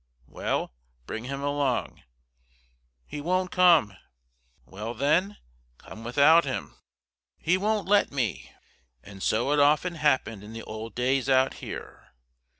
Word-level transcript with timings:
"Well, 0.25 0.73
bring 1.05 1.25
him 1.25 1.43
along." 1.43 2.01
"He 3.05 3.21
won't 3.21 3.51
come." 3.51 3.95
"Well, 4.65 4.95
then, 4.95 5.37
come 5.77 6.03
without 6.03 6.43
him." 6.43 6.75
"He 7.37 7.55
won't 7.55 7.87
let 7.87 8.11
me." 8.11 8.51
And 9.03 9.21
so 9.21 9.51
it 9.51 9.59
often 9.59 9.93
happened 9.93 10.43
in 10.43 10.53
the 10.53 10.63
old 10.63 10.95
days 10.95 11.29
out 11.29 11.53
here. 11.61 12.15